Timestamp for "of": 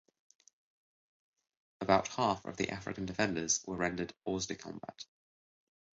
2.45-2.57